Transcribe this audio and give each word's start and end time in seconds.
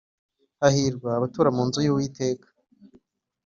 Hahirwa 0.61 1.09
abatura 1.17 1.49
mu 1.55 1.63
nzu 1.67 1.79
y’Uwiteka 1.85 2.47